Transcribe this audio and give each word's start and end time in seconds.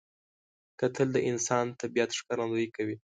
کتل 0.79 1.07
د 1.13 1.17
انسان 1.29 1.65
د 1.69 1.73
طبیعت 1.81 2.09
ښکارندویي 2.17 2.67
کوي 2.75 2.95